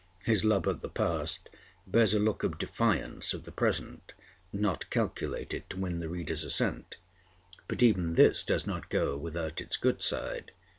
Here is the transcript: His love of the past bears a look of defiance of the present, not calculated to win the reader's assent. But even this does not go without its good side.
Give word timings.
His 0.23 0.43
love 0.43 0.65
of 0.65 0.81
the 0.81 0.89
past 0.89 1.47
bears 1.85 2.15
a 2.15 2.19
look 2.19 2.43
of 2.43 2.57
defiance 2.57 3.35
of 3.35 3.43
the 3.43 3.51
present, 3.51 4.13
not 4.51 4.89
calculated 4.89 5.69
to 5.69 5.77
win 5.79 5.99
the 5.99 6.09
reader's 6.09 6.43
assent. 6.43 6.97
But 7.67 7.83
even 7.83 8.15
this 8.15 8.43
does 8.43 8.65
not 8.65 8.89
go 8.89 9.15
without 9.15 9.61
its 9.61 9.77
good 9.77 10.01
side. 10.01 10.53